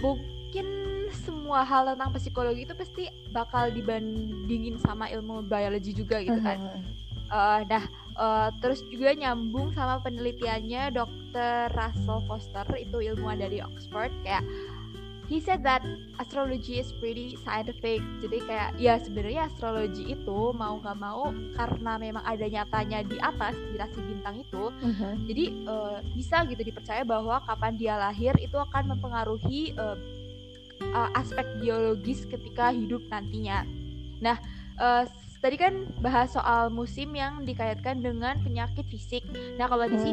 mungkin 0.00 0.66
semua 1.12 1.60
hal 1.60 1.92
tentang 1.92 2.16
psikologi 2.16 2.64
itu 2.64 2.72
pasti 2.72 3.12
bakal 3.28 3.68
dibandingin 3.68 4.80
sama 4.80 5.12
ilmu 5.12 5.44
biologi 5.44 5.92
juga 5.92 6.24
gitu 6.24 6.40
kan. 6.40 6.56
Uh 6.56 6.72
-huh. 6.72 6.96
Uh, 7.28 7.60
nah, 7.68 7.84
uh, 8.16 8.48
terus 8.64 8.80
juga 8.88 9.12
nyambung 9.12 9.76
sama 9.76 10.00
penelitiannya 10.00 10.96
Dr. 10.96 11.68
Russell 11.76 12.24
Foster 12.24 12.64
itu 12.80 13.04
ilmuwan 13.04 13.36
dari 13.36 13.60
Oxford 13.60 14.08
kayak 14.24 14.40
he 15.28 15.38
said 15.38 15.60
that 15.60 15.84
astrology 16.18 16.80
is 16.80 16.90
pretty 16.96 17.36
scientific 17.44 18.00
jadi 18.24 18.38
kayak 18.48 18.70
ya 18.80 18.96
sebenarnya 18.96 19.46
astrologi 19.46 20.16
itu 20.16 20.38
mau 20.56 20.80
nggak 20.80 20.98
mau 20.98 21.30
karena 21.54 21.92
memang 22.00 22.24
ada 22.24 22.46
nyatanya 22.48 23.04
di 23.04 23.20
atas 23.20 23.54
di 23.54 23.76
rasi 23.76 24.00
bintang 24.00 24.40
itu 24.40 24.72
uh-huh. 24.72 25.14
jadi 25.28 25.44
uh, 25.68 25.96
bisa 26.16 26.48
gitu 26.48 26.64
dipercaya 26.64 27.04
bahwa 27.04 27.44
kapan 27.44 27.76
dia 27.76 27.94
lahir 28.00 28.32
itu 28.40 28.56
akan 28.56 28.96
mempengaruhi 28.96 29.76
uh, 29.76 29.94
uh, 30.96 31.08
aspek 31.12 31.44
biologis 31.60 32.24
ketika 32.24 32.72
hidup 32.72 33.04
nantinya 33.12 33.68
nah 34.18 34.40
uh, 34.80 35.04
tadi 35.38 35.54
kan 35.54 35.86
bahas 36.02 36.34
soal 36.34 36.72
musim 36.72 37.14
yang 37.14 37.46
dikaitkan 37.46 38.02
dengan 38.02 38.42
penyakit 38.42 38.82
fisik. 38.90 39.22
Nah, 39.54 39.70
kalau 39.70 39.86
di 39.86 39.94
hmm. 39.94 40.04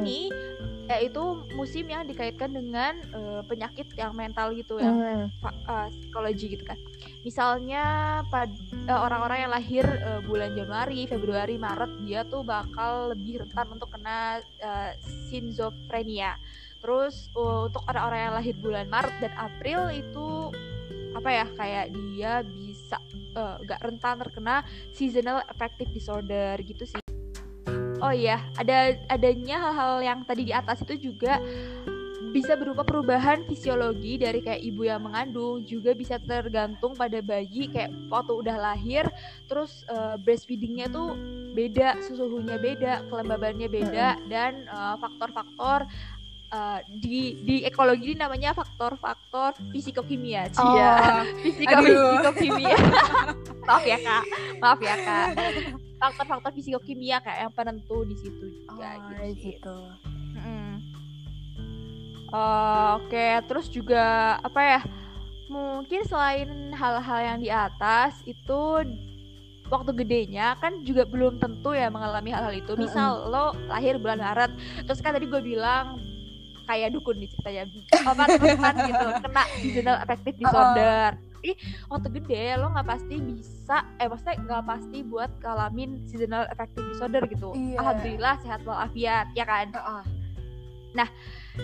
Yaitu 0.86 1.42
musim 1.58 1.90
yang 1.90 2.06
dikaitkan 2.06 2.54
dengan 2.54 3.02
uh, 3.18 3.42
penyakit 3.50 3.90
yang 3.98 4.14
mental 4.14 4.54
gitu 4.54 4.78
yang 4.78 4.98
hmm. 5.02 5.28
uh, 5.66 5.90
psikologi 5.90 6.58
gitu 6.58 6.64
kan. 6.66 6.78
Misalnya 7.26 7.84
pada 8.30 8.54
uh, 8.86 9.00
orang-orang 9.10 9.50
yang 9.50 9.52
lahir 9.54 9.86
uh, 10.06 10.22
bulan 10.22 10.54
Januari, 10.54 11.10
Februari, 11.10 11.58
Maret 11.58 11.92
dia 12.06 12.22
tuh 12.26 12.46
bakal 12.46 13.18
lebih 13.18 13.42
rentan 13.46 13.68
untuk 13.74 13.90
kena 13.90 14.46
uh, 14.62 14.92
schizophrenia. 15.02 16.38
Terus 16.86 17.34
uh, 17.34 17.66
untuk 17.66 17.82
orang-orang 17.90 18.20
yang 18.30 18.36
lahir 18.38 18.56
bulan 18.62 18.86
Maret 18.86 19.16
dan 19.26 19.34
April 19.42 19.90
itu 19.90 20.54
apa 21.16 21.30
ya 21.32 21.46
kayak 21.56 21.86
dia 21.96 22.44
bisa 22.44 23.00
uh, 23.40 23.56
gak 23.64 23.82
rentan 23.82 24.20
terkena 24.20 24.62
seasonal 24.92 25.42
affective 25.48 25.90
disorder 25.96 26.60
gitu 26.62 26.86
sih. 26.86 27.05
Oh 28.06 28.14
iya, 28.14 28.38
ada 28.54 28.94
adanya 29.10 29.58
hal-hal 29.58 29.94
yang 30.06 30.20
tadi 30.30 30.46
di 30.46 30.54
atas 30.54 30.86
itu 30.86 31.10
juga 31.10 31.42
bisa 32.30 32.54
berupa 32.60 32.84
perubahan 32.84 33.48
fisiologi 33.48 34.20
dari 34.20 34.44
kayak 34.44 34.60
ibu 34.60 34.84
yang 34.84 35.08
mengandung 35.08 35.64
juga 35.64 35.96
bisa 35.96 36.20
tergantung 36.20 36.92
pada 36.92 37.24
bayi 37.24 37.72
kayak 37.72 37.96
waktu 38.12 38.36
udah 38.36 38.60
lahir 38.60 39.08
terus 39.48 39.88
uh, 39.88 40.20
breastfeedingnya 40.20 40.92
tuh 40.92 41.16
beda 41.56 41.96
susunya 42.04 42.60
beda 42.60 43.08
kelembabannya 43.08 43.72
beda 43.72 44.20
dan 44.28 44.68
uh, 44.68 45.00
faktor-faktor 45.00 45.88
uh, 46.52 46.80
di 46.92 47.40
di 47.48 47.64
ekologi 47.64 48.12
ini 48.12 48.20
namanya 48.20 48.52
faktor-faktor 48.52 49.56
fisikokimia 49.72 50.52
oh, 50.60 50.76
fisikokimia 51.48 52.78
maaf 53.66 53.84
ya 53.88 53.98
kak. 54.04 54.24
Maaf 54.60 54.80
ya 54.84 54.96
kak 55.00 55.85
faktor-faktor 56.00 56.52
fisikokimia 56.52 57.24
kayak 57.24 57.48
yang 57.48 57.54
penentu 57.54 58.04
di 58.04 58.16
situ 58.20 58.46
juga 58.64 59.00
oh, 59.00 59.10
gitu, 59.10 59.24
gitu. 59.40 59.78
Hmm. 60.36 60.76
Uh, 62.34 63.00
oke 63.00 63.08
okay. 63.08 63.40
terus 63.48 63.72
juga 63.72 64.36
apa 64.44 64.60
ya 64.60 64.80
mungkin 65.48 66.02
selain 66.10 66.74
hal-hal 66.74 67.20
yang 67.22 67.40
di 67.40 67.50
atas 67.54 68.18
itu 68.26 68.82
waktu 69.70 69.92
gedenya 69.98 70.58
kan 70.62 70.86
juga 70.86 71.06
belum 71.10 71.42
tentu 71.42 71.74
ya 71.74 71.90
mengalami 71.90 72.30
hal-hal 72.34 72.54
itu. 72.54 72.78
Misal 72.78 73.30
lo 73.30 73.54
lahir 73.70 73.98
bulan 73.98 74.22
Maret, 74.22 74.52
terus 74.86 75.02
kan 75.02 75.14
tadi 75.14 75.26
gue 75.26 75.42
bilang 75.42 75.98
kayak 76.66 76.98
dukun 76.98 77.22
nih 77.22 77.30
ceritanya 77.30 77.64
apa 78.10 78.24
teman 78.42 78.76
gitu 78.90 79.06
kena 79.22 79.44
seasonal 79.62 79.98
affective 80.02 80.38
disorder 80.42 81.14
tapi 81.46 81.62
waktu 81.94 82.08
gede. 82.18 82.58
Lo 82.58 82.74
nggak 82.74 82.88
pasti 82.90 83.16
bisa 83.22 83.78
eh 84.02 84.10
maksudnya 84.10 84.36
nggak 84.42 84.64
pasti 84.66 84.98
buat 85.06 85.30
ngalamin 85.46 86.02
seasonal 86.10 86.50
affective 86.50 86.86
disorder 86.90 87.22
gitu. 87.30 87.54
Iya. 87.54 87.78
alhamdulillah 87.86 88.36
sehat 88.42 88.62
walafiat 88.66 89.30
ya 89.38 89.46
kan? 89.46 89.70
Heeh. 89.70 90.04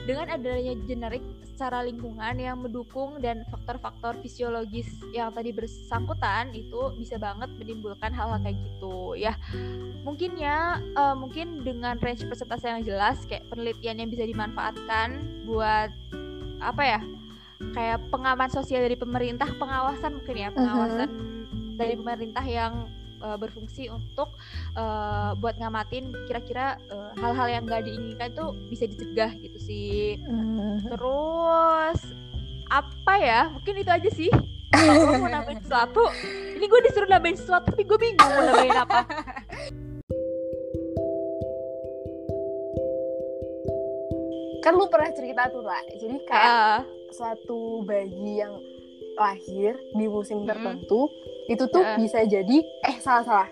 dengan 0.04 0.28
adanya 0.28 0.76
generik 0.84 1.24
secara 1.48 1.88
lingkungan 1.88 2.36
yang 2.36 2.60
mendukung 2.60 3.16
dan 3.24 3.48
faktor-faktor 3.48 4.20
fisiologis 4.20 4.92
yang 5.16 5.32
tadi 5.32 5.56
bersangkutan 5.56 6.52
itu 6.52 6.92
bisa 7.00 7.16
banget 7.16 7.48
menimbulkan 7.56 8.12
hal-hal 8.12 8.44
kayak 8.44 8.60
gitu 8.60 9.16
ya. 9.16 9.32
Mungkin 10.04 10.36
ya 10.36 10.84
eh, 10.84 11.16
mungkin 11.16 11.64
dengan 11.64 11.96
range 12.04 12.28
persentase 12.28 12.68
yang 12.68 12.84
jelas 12.84 13.24
kayak 13.24 13.48
penelitian 13.48 14.04
yang 14.04 14.10
bisa 14.12 14.28
dimanfaatkan 14.28 15.16
buat 15.48 15.90
apa 16.60 16.84
ya 16.84 17.00
kayak 17.72 17.98
pengaman 18.12 18.50
sosial 18.52 18.84
dari 18.84 18.98
pemerintah 19.00 19.48
pengawasan 19.56 20.20
mungkin 20.20 20.36
ya 20.36 20.50
pengawasan 20.52 21.10
dari 21.76 21.94
pemerintah 21.98 22.46
yang 22.46 22.86
eh, 23.24 23.38
berfungsi 23.40 23.90
untuk 23.90 24.36
eh, 24.76 25.32
buat 25.40 25.56
ngamatin 25.58 26.12
kira-kira 26.28 26.78
eh, 26.92 27.12
hal-hal 27.20 27.48
yang 27.48 27.64
gak 27.68 27.84
diinginkan 27.88 28.30
tuh 28.36 28.54
bisa 28.68 28.86
dicegah 28.88 29.32
gitu 29.40 29.58
sih. 29.60 30.20
Hmm. 30.24 30.84
terus 30.86 32.00
apa 32.72 33.14
ya? 33.20 33.42
Mungkin 33.52 33.74
itu 33.84 33.92
aja 33.92 34.10
sih. 34.12 34.32
Kalau 34.72 35.20
mau 35.20 35.28
nambahin 35.28 35.60
sesuatu 35.60 36.04
ini 36.62 36.70
gue 36.70 36.82
disuruh 36.86 37.10
nambahin 37.10 37.38
sesuatu 37.42 37.74
tapi 37.74 37.90
gue 37.90 37.98
bingung 37.98 38.22
mau 38.22 38.44
nambahin 38.46 38.78
apa 38.78 39.00
kan 44.62 44.74
lu 44.74 44.86
pernah 44.88 45.10
cerita 45.12 45.50
tuh 45.50 45.62
lah 45.62 45.82
jadi 45.92 46.16
kayak 46.24 46.48
Ah, 46.48 46.80
suatu 47.12 47.82
bayi 47.82 48.40
yang 48.40 48.54
lahir 49.14 49.76
di 49.92 50.06
musim 50.06 50.42
Mm-mm. 50.42 50.48
tertentu 50.48 51.10
itu 51.46 51.66
tuh 51.68 51.84
Heeh. 51.84 51.98
bisa 52.00 52.20
jadi 52.24 52.58
eh 52.84 52.98
salah 52.98 53.24
salah 53.24 53.50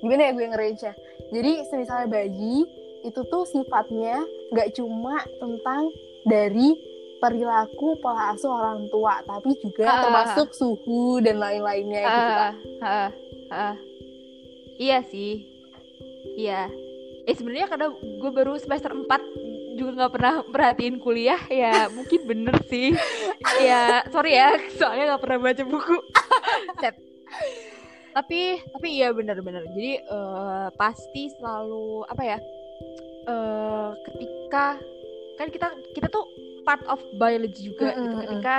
gimana 0.00 0.26
ya 0.26 0.32
gue 0.32 0.46
ngerange 0.46 0.90
jadi 1.30 1.52
misalnya 1.70 2.08
bayi 2.08 2.66
itu 3.02 3.20
tuh 3.24 3.44
sifatnya 3.44 4.18
nggak 4.50 4.72
cuma 4.72 5.20
tentang 5.36 5.90
dari 6.22 6.74
perilaku 7.18 7.94
pola 7.98 8.34
asuh 8.34 8.50
orang 8.50 8.88
tua 8.88 9.22
tapi 9.22 9.54
juga 9.58 9.86
Ah. 9.86 10.00
termasuk 10.02 10.50
suhu 10.50 11.20
dan 11.20 11.38
lain-lainnya 11.38 12.02
gitu 12.02 12.10
ah, 12.10 12.34
Kak. 12.34 12.52
ah, 12.82 13.10
ah. 13.52 13.74
iya 14.76 15.04
sih 15.04 15.46
iya 16.34 16.66
eh 17.22 17.34
sebenarnya 17.34 17.70
karena 17.70 17.86
gue 17.94 18.30
baru 18.32 18.58
semester 18.58 18.90
4 18.90 19.06
juga 19.76 19.90
nggak 20.04 20.12
pernah 20.12 20.34
perhatiin 20.46 20.96
kuliah 21.00 21.40
ya 21.48 21.88
mungkin 21.92 22.20
bener 22.26 22.56
sih 22.68 22.94
ya 23.68 24.06
sorry 24.12 24.36
ya 24.36 24.56
soalnya 24.76 25.14
nggak 25.14 25.22
pernah 25.22 25.38
baca 25.40 25.62
buku 25.66 25.96
Set. 26.82 26.96
tapi 28.12 28.60
tapi 28.60 28.88
iya 29.00 29.08
bener-bener 29.10 29.64
jadi 29.72 29.92
eh, 30.04 30.68
pasti 30.76 31.32
selalu 31.38 32.04
apa 32.08 32.22
ya 32.22 32.38
eh 33.22 33.90
ketika 34.10 34.76
kan 35.40 35.48
kita 35.48 35.68
kita 35.96 36.06
tuh 36.12 36.26
part 36.62 36.82
of 36.86 37.00
biology 37.18 37.72
juga 37.72 37.94
Mm, 37.94 37.98
gitu 37.98 38.14
mm, 38.14 38.18
mm. 38.18 38.22
ketika 38.26 38.56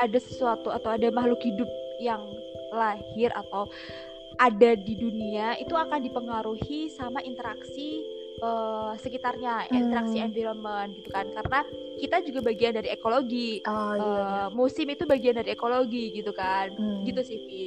ada 0.00 0.18
sesuatu 0.18 0.68
atau 0.72 0.90
ada 0.92 1.08
makhluk 1.12 1.40
hidup 1.44 1.68
yang 2.00 2.22
lahir 2.72 3.28
atau 3.36 3.68
ada 4.40 4.70
di 4.74 4.96
dunia 4.96 5.60
itu 5.60 5.76
akan 5.76 6.00
dipengaruhi 6.00 6.88
sama 6.88 7.20
interaksi 7.22 8.00
eh, 8.42 8.92
sekitarnya 8.98 9.70
interaksi 9.70 10.18
Hmm. 10.18 10.26
environment 10.28 10.90
gitu 10.98 11.08
kan. 11.08 11.30
Karena 11.30 11.60
kita 11.96 12.16
juga 12.26 12.40
bagian 12.42 12.74
dari 12.74 12.88
ekologi. 12.90 13.62
Oh, 13.62 13.94
iya, 13.94 14.02
iya. 14.02 14.42
Eh, 14.42 14.48
musim 14.52 14.86
itu 14.90 15.06
bagian 15.06 15.38
dari 15.38 15.54
ekologi 15.54 16.10
gitu 16.10 16.34
kan. 16.34 16.74
Hmm. 16.74 17.02
gitu 17.02 17.22
sih 17.22 17.38
Vi 17.46 17.62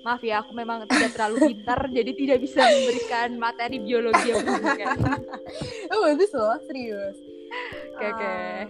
maaf 0.00 0.24
ya 0.24 0.40
aku 0.40 0.56
memang 0.56 0.88
tidak 0.88 1.12
terlalu 1.12 1.52
pintar 1.52 1.76
jadi 1.96 2.10
tidak 2.16 2.38
bisa 2.40 2.64
memberikan 2.64 3.36
materi 3.36 3.76
biologi 3.76 4.32
yang 4.32 4.40
menunjukkan 4.40 4.96
oh 5.92 6.00
bagus 6.08 6.30
loh 6.32 6.56
serius. 6.64 7.16
Oke 7.94 8.06
oke. 8.08 8.24
Ah, 8.24 8.64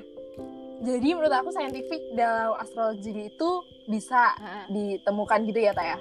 jadi 0.81 1.09
menurut 1.12 1.31
aku 1.31 1.53
scientific 1.55 2.03
dalam 2.16 2.57
astrologi 2.59 3.31
itu 3.31 3.51
bisa 3.87 4.33
ditemukan 4.66 5.46
gitu 5.46 5.61
ya 5.61 5.70
Taya? 5.70 6.01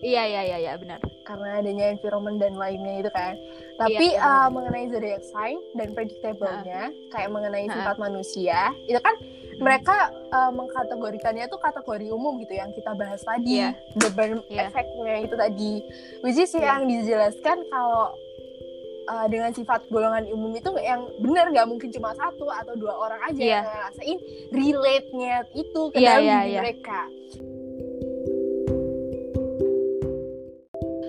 Iya 0.00 0.22
iya 0.24 0.42
iya 0.44 0.58
iya 0.60 0.72
benar. 0.78 1.00
Karena 1.24 1.60
adanya 1.60 1.92
environment 1.92 2.38
dan 2.40 2.54
lainnya 2.56 3.04
itu 3.04 3.10
kan. 3.12 3.34
Tapi 3.80 4.12
Iya, 4.12 4.20
uh, 4.20 4.48
mengenai 4.52 4.92
zodiac 4.92 5.24
sign 5.24 5.56
dan 5.72 5.88
predictable-nya, 5.90 6.92
kayak 7.08 7.30
mengenai 7.32 7.64
Ha. 7.64 7.72
sifat 7.72 7.96
manusia, 7.96 8.76
itu 8.84 9.00
kan 9.00 9.16
mereka 9.56 9.96
uh, 10.28 10.52
mengkategorikannya 10.52 11.48
tuh 11.48 11.56
kategori 11.56 12.08
umum 12.08 12.36
gitu 12.38 12.52
yang 12.52 12.68
kita 12.70 12.92
bahas 12.92 13.20
tadi, 13.20 13.56
Iya. 13.56 13.72
beban 13.96 14.44
Iya. 14.46 14.68
efeknya 14.68 15.14
itu 15.18 15.34
tadi. 15.34 15.72
Which 16.20 16.36
is 16.36 16.52
Iya. 16.52 16.76
yang 16.76 16.80
dijelaskan 16.86 17.56
kalau 17.66 18.12
uh, 19.06 19.26
dengan 19.26 19.48
sifat 19.50 19.88
golongan 19.88 20.28
umum 20.28 20.52
itu 20.52 20.68
yang 20.78 21.00
benar 21.16 21.48
nggak 21.48 21.64
mungkin 21.66 21.88
cuma 21.88 22.12
satu 22.12 22.46
atau 22.46 22.76
dua 22.76 22.94
orang 22.94 23.20
aja 23.26 23.40
Iya. 23.40 23.48
yang 23.50 23.64
ngerasain 23.66 24.18
relate-nya 24.52 25.34
itu 25.52 25.80
ke 25.88 25.96
Iya, 25.96 26.08
dalam 26.10 26.24
diri 26.26 26.52
iya. 26.52 26.60
mereka. 26.60 27.00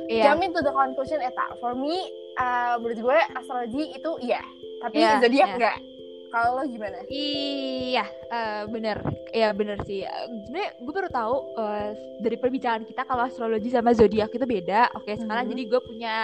iya 0.08 0.24
Jump 0.28 0.44
into 0.44 0.60
the 0.60 0.72
conclusion 0.72 1.20
eta. 1.20 1.56
For 1.58 1.72
me, 1.72 1.96
uh, 2.34 2.76
menurut 2.78 3.00
gue 3.02 3.20
astrologi 3.34 3.84
itu 3.92 4.12
iya, 4.22 4.42
tapi 4.80 4.96
Iya, 4.98 5.20
zodiak 5.20 5.48
iya. 5.48 5.56
enggak. 5.56 5.78
Kalau 6.32 6.56
lo 6.56 6.64
gimana? 6.64 6.96
Iya, 7.12 8.08
eh, 8.08 8.64
bener. 8.64 9.04
Iya 9.36 9.52
bener 9.52 9.84
sih. 9.84 10.00
Eh, 10.00 10.26
Sebenarnya 10.48 10.72
gue 10.80 10.94
baru 10.96 11.12
tahu 11.12 11.36
eh, 11.60 11.92
dari 12.24 12.40
perbincangan 12.40 12.88
kita 12.88 13.04
kalau 13.04 13.28
astrologi 13.28 13.68
sama 13.68 13.92
zodiak 13.92 14.32
itu 14.32 14.40
beda. 14.40 14.96
Oke, 14.96 15.20
sekarang 15.20 15.44
Mhm. 15.44 15.52
jadi 15.52 15.64
gue 15.68 15.82
punya 15.84 16.16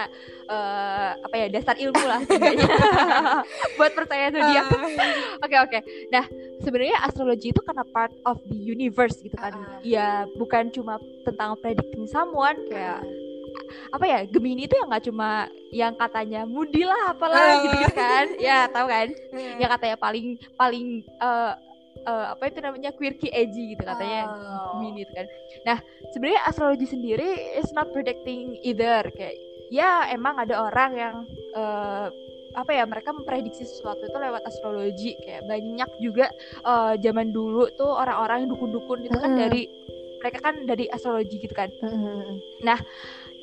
eh, 0.48 1.12
apa 1.12 1.36
ya 1.36 1.48
dasar 1.52 1.76
ilmu 1.76 2.00
lah 2.00 2.24
setidaknya 2.24 2.72
buat 3.78 3.91
percaya 3.91 4.32
zodiak. 4.32 4.65
Oke 5.43 5.56
oke. 5.60 5.80
Nah 6.08 6.24
sebenarnya 6.58 6.98
astrologi 7.04 7.52
itu 7.52 7.60
karena 7.60 7.84
part 7.86 8.15
of 8.24 8.39
the 8.48 8.56
universe 8.56 9.20
gitu 9.20 9.36
kan. 9.36 9.52
Ah. 9.54 9.84
Ya 9.84 10.08
bukan 10.34 10.72
cuma 10.72 10.98
tentang 11.28 11.60
predicting 11.60 12.08
someone 12.08 12.56
kayak 12.72 13.04
apa 13.88 14.06
ya 14.06 14.20
Gemini 14.24 14.63
itu 14.63 14.74
yang 14.74 14.88
nggak 14.88 15.06
cuma 15.06 15.30
yang 15.70 15.93
katanya 15.93 16.43
mudi 16.43 16.82
lah 16.82 17.10
apalah 17.10 17.38
Ah. 17.38 17.56
gitu, 17.62 17.76
gitu 17.80 17.93
kan. 17.93 18.26
Ya 18.43 18.67
tahu 18.67 18.88
kan? 18.88 19.08
Hmm. 19.30 19.56
yang 19.58 19.70
katanya 19.70 19.98
paling 19.98 20.28
paling 20.54 20.86
eh, 21.04 21.54
eh, 22.00 22.26
apa 22.30 22.43
itu 22.46 22.60
namanya 22.60 22.89
quirky 22.91 23.28
edgy 23.30 23.74
gitu 23.74 23.84
katanya 23.84 24.28
Oh. 24.28 24.78
Gemini 24.78 25.02
itu 25.02 25.13
kan. 25.13 25.26
Nah 25.63 25.78
sebenarnya 26.10 26.41
astrologi 26.43 26.86
sendiri 26.86 27.30
is 27.56 27.70
not 27.72 27.89
predicting 27.89 28.56
either 28.62 29.08
kayak 29.10 29.36
ya 29.67 30.08
emang 30.08 30.38
ada 30.38 30.63
orang 30.63 30.91
yang 30.93 31.15
eh, 31.54 32.08
apa 32.54 32.72
ya 32.72 32.84
mereka 32.84 33.12
memprediksi 33.12 33.62
sesuatu 33.63 34.02
itu 34.02 34.17
lewat 34.17 34.41
astrologi 34.41 35.13
kayak 35.20 35.46
banyak 35.46 35.89
juga 36.00 36.26
eh, 36.63 36.93
zaman 36.98 37.30
dulu 37.30 37.70
tuh 37.72 37.91
orang-orang 37.93 38.43
yang 38.43 38.50
dukun-dukun 38.50 39.04
itu 39.04 39.13
kan 39.13 39.30
Mm-mm. 39.30 39.41
dari 39.41 39.63
mereka 40.17 40.39
kan 40.41 40.56
dari 40.63 40.86
astrologi 40.88 41.38
gitu 41.38 41.54
kan 41.54 41.70
Hmm. 41.78 42.41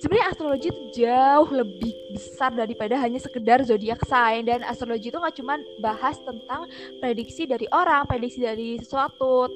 Sebenarnya 0.04 0.28
astrologi 0.28 0.68
itu 0.68 0.82
jauh 1.00 1.48
lebih 1.48 1.92
besar 2.12 2.52
daripada 2.52 3.00
hanya 3.00 3.16
sekedar 3.16 3.64
zodiak 3.64 4.04
sign. 4.04 4.44
Dan 4.44 4.60
astrologi 4.60 5.08
itu 5.08 5.16
nggak 5.16 5.36
cuma 5.40 5.56
bahas 5.80 6.20
tentang 6.20 6.68
prediksi 7.00 7.48
dari 7.48 7.64
orang, 7.72 8.04
prediksi 8.04 8.44
dari 8.44 8.76
sesuatu 8.76 9.48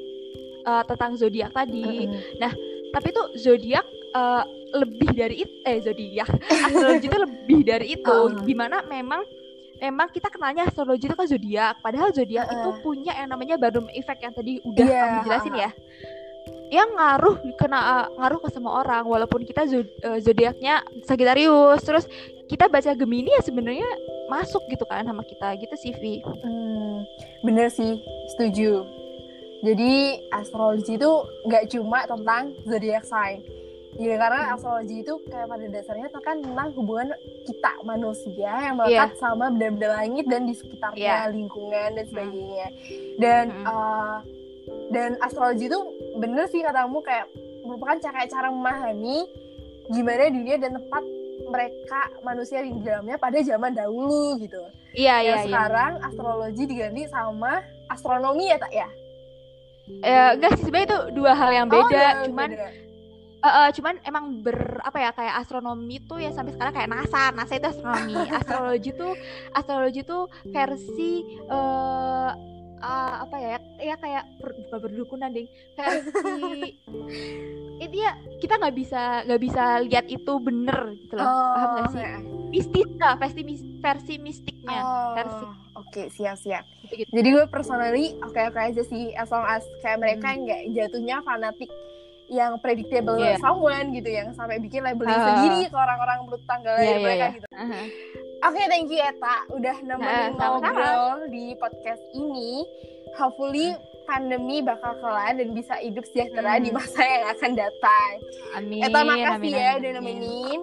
uh, 0.64 0.84
tentang 0.88 1.20
zodiak 1.20 1.52
tadi, 1.52 2.08
Hmm. 2.08 2.48
tapi 2.96 3.12
itu 3.12 3.22
zodiak 3.36 3.84
uh, 4.16 4.48
lebih 4.72 5.12
dari 5.12 5.44
itu, 5.44 5.54
eh 5.68 5.84
zodiak. 5.84 6.28
Astrologi 6.72 7.06
itu 7.12 7.18
lebih 7.20 7.60
dari 7.68 7.86
itu, 7.92 8.16
Uh. 8.32 8.40
di 8.40 8.56
mana 8.56 8.80
memang 8.88 9.20
memang 9.78 10.10
kita 10.10 10.26
kenalnya 10.26 10.66
astrologi 10.66 11.06
itu 11.06 11.14
kan 11.14 11.28
zodiak, 11.28 11.78
padahal 11.84 12.10
zodiak 12.10 12.50
Uh-uh. 12.50 12.56
itu 12.56 12.68
punya 12.82 13.14
yang 13.14 13.30
namanya 13.30 13.54
Barnum 13.54 13.86
effect 13.94 14.24
yang 14.24 14.34
tadi 14.34 14.58
udah 14.66 14.82
Iya, 14.82 14.98
kami 15.06 15.18
jelasin 15.28 15.54
ya 15.54 15.70
yang 16.68 16.88
ngaruh 16.92 17.36
kena 17.54 17.80
ngaruh 18.14 18.40
ke 18.40 18.48
semua 18.50 18.80
orang 18.80 19.04
walaupun 19.04 19.42
kita 19.42 19.64
eh, 19.66 20.18
zodiaknya 20.20 20.80
Sagittarius 21.02 21.80
terus 21.80 22.04
kita 22.44 22.64
baca 22.66 22.92
Gemini 22.92 23.28
ya 23.30 23.40
sebenarnya 23.40 23.88
masuk 24.26 24.64
gitu 24.68 24.84
kan 24.84 25.04
sama 25.04 25.20
kita 25.22 25.56
gitu 25.56 25.74
sih 25.74 25.92
Vi 25.94 26.20
Hmm, 26.24 27.04
bener 27.40 27.68
sih, 27.68 28.00
setuju. 28.28 28.84
Jadi 29.58 29.92
astrologi 30.30 30.94
itu 30.94 31.10
nggak 31.44 31.64
cuma 31.68 32.04
tentang 32.04 32.54
zodiac 32.62 33.02
sign. 33.02 33.42
Ya 33.98 34.14
karena 34.14 34.54
astrologi 34.54 35.02
itu 35.02 35.18
kayak 35.26 35.48
pada 35.48 35.66
dasarnya 35.66 36.06
itu 36.06 36.20
kan 36.22 36.36
tentang 36.38 36.68
hubungan 36.72 37.08
kita 37.42 37.72
manusia 37.82 38.52
yang 38.62 38.76
melekat 38.76 39.18
sama 39.18 39.50
benda-benda 39.50 39.88
langit 39.98 40.24
dan 40.24 40.46
di 40.46 40.54
sekitarnya 40.54 41.02
Iya. 41.26 41.32
lingkungan 41.34 41.88
dan 41.96 42.04
sebagainya. 42.06 42.66
Dan 43.18 43.44
Hmm. 43.50 43.66
eh, 43.66 44.18
dan 44.88 45.16
astrologi 45.18 45.66
itu 45.66 45.78
bener 46.14 46.46
sih 46.46 46.60
katamu 46.60 47.00
kayak 47.00 47.28
merupakan 47.60 47.98
cara 47.98 48.24
cara 48.24 48.48
memahami 48.48 49.28
gimana 49.88 50.28
dunia 50.28 50.56
dan 50.56 50.72
tempat 50.74 51.04
mereka 51.44 52.00
manusia 52.20 52.60
di 52.60 52.76
dalamnya 52.78 53.16
pada 53.16 53.38
zaman 53.38 53.72
dahulu 53.72 54.36
gitu. 54.38 54.60
iya 54.92 55.16
Ya 55.18 55.22
iya 55.22 55.34
iya 55.34 55.42
sekarang 55.42 55.92
astrologi 56.02 56.64
diganti 56.64 57.02
sama 57.06 57.60
astronomi 57.86 58.46
ya 58.46 58.56
tak 58.56 58.68
ya? 58.70 58.88
ya 59.98 60.24
enggak 60.34 60.52
sih 60.54 60.64
sebenarnya 60.64 60.86
itu 60.86 60.98
dua 61.14 61.32
hal 61.32 61.50
yang 61.50 61.66
Oh, 61.66 61.72
beda 61.72 61.88
udah 61.88 62.10
cuman 62.26 62.48
beda. 62.50 62.68
eh, 63.38 63.48
eh, 63.48 63.68
cuman 63.72 63.94
emang 64.02 64.24
ber 64.38 64.58
apa 64.82 64.98
ya 64.98 65.10
kayak 65.10 65.34
astronomi 65.38 65.96
tuh 66.02 66.18
ya 66.18 66.28
sampai 66.28 66.52
sekarang 66.52 66.74
kayak 66.74 66.90
NASA 66.90 67.22
NASA 67.30 67.54
itu 67.56 67.68
astronomi 67.70 68.14
astrologi 68.38 68.90
tuh 68.92 69.12
astrologi 69.50 70.02
tuh 70.02 70.22
versi 70.46 71.12
eh 71.46 72.30
eh, 72.78 73.14
apa 73.20 73.36
ya 73.36 73.56
ya 73.78 73.94
kayak 73.94 74.24
ber, 74.36 74.50
bukan 74.56 74.78
berdukunan 74.80 75.30
ding 75.30 75.46
versi 75.74 76.74
itu 77.78 77.94
ya 77.94 78.10
kita 78.38 78.54
nggak 78.56 78.74
bisa 78.74 79.02
nggak 79.24 79.40
bisa 79.40 79.62
lihat 79.82 80.06
itu 80.06 80.32
bener 80.38 80.80
gitu 80.96 81.14
loh 81.14 81.26
paham 81.26 81.68
nggak 81.72 81.86
sih 81.88 82.00
ya. 82.00 82.16
mistis 82.48 82.90
lah 82.96 83.14
versi 83.14 83.40
versi 83.78 84.14
mistiknya 84.18 84.78
Oh, 84.78 85.14
versi 85.14 85.44
Oke, 85.78 86.10
siap-siap. 86.10 86.66
gitu 86.82 86.94
gitu 86.98 87.10
Jadi 87.12 87.28
gue 87.30 87.44
personally 87.46 88.18
oke-oke 88.20 88.58
aja 88.58 88.82
sih 88.82 89.14
as 89.14 89.30
long 89.30 89.46
as 89.46 89.62
kayak 89.78 89.98
mereka 89.98 90.26
Hmm. 90.28 90.42
nggak 90.42 90.60
jatuhnya 90.74 91.16
fanatik 91.22 91.70
yang 92.28 92.58
predictable 92.58 93.16
Iya. 93.16 93.38
someone 93.38 93.88
gitu 93.90 94.10
yang 94.10 94.34
sampai 94.34 94.58
bikin 94.58 94.82
labeling 94.82 95.08
Ah. 95.08 95.24
sendiri 95.24 95.64
ke 95.64 95.76
orang-orang 95.78 96.18
menurut 96.20 96.42
tanggal 96.44 96.74
lahir 96.74 96.90
iya, 96.90 97.00
mereka 97.00 97.24
iya. 97.24 97.32
gitu. 97.32 97.46
Aha. 97.54 97.80
Oke, 98.40 98.62
thank 98.64 98.86
you 98.86 99.00
Eta 99.00 99.34
udah 99.50 99.76
nemenin 99.80 100.30
Ah, 100.30 100.30
sama-sama. 100.32 100.62
ngobrol 100.62 101.26
di 101.28 101.44
podcast 101.54 102.02
ini. 102.12 102.62
Hopefully 103.12 103.74
pandemi 104.04 104.60
bakal 104.60 104.94
kelar 104.96 105.32
dan 105.32 105.52
bisa 105.52 105.74
hidup 105.76 106.06
sejahtera 106.06 106.56
Hmm. 106.56 106.64
di 106.64 106.70
masa 106.70 107.02
yang 107.02 107.24
akan 107.28 107.52
datang. 107.52 108.10
amin 108.54 108.80
Eta 108.80 109.00
makasih 109.00 109.34
amin, 109.34 109.50
ya 109.50 109.66
amin, 109.68 109.76
udah 109.76 109.90
nemenin. 109.92 110.60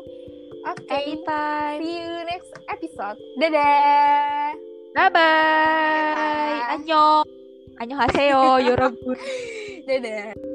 Oke, 0.66 0.82
anytime 0.90 1.78
see 1.78 1.96
you 1.96 2.10
next 2.26 2.50
episode. 2.68 3.18
Dadah. 3.36 4.56
bye 4.96 5.12
bye 5.12 6.62
annyeong 6.72 7.28
annyeonghaseyo 7.76 8.42
yorobun 8.66 9.20
Dadah. 9.84 10.55